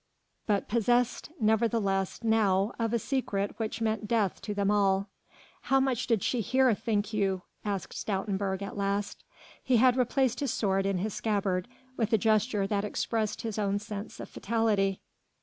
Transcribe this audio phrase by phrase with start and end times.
[0.47, 5.07] but possessed nevertheless now of a secret which meant death to them all!
[5.69, 9.23] "How much did she hear think you?" asked Stoutenburg at last.
[9.63, 11.67] He had replaced his sword in his scabbard
[11.97, 15.01] with a gesture that expressed his own sense of fatality.